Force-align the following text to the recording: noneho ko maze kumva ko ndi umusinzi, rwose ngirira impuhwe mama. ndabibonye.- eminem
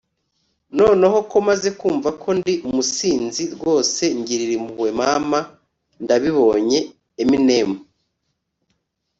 noneho 0.79 1.17
ko 1.31 1.37
maze 1.47 1.67
kumva 1.79 2.09
ko 2.21 2.29
ndi 2.37 2.53
umusinzi, 2.67 3.43
rwose 3.55 4.03
ngirira 4.19 4.53
impuhwe 4.59 4.89
mama. 5.01 5.39
ndabibonye.- 6.03 6.79
eminem 7.21 7.69